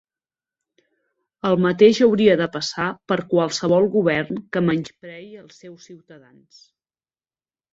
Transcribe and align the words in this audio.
El 1.49 1.57
mateix 1.65 1.99
hauria 2.05 2.37
de 2.39 2.47
passar 2.55 2.87
per 3.13 3.17
qualsevol 3.35 3.87
govern 3.97 4.41
que 4.57 4.65
menysprei 4.71 5.29
els 5.43 5.61
seus 5.65 5.87
ciutadans. 5.91 6.65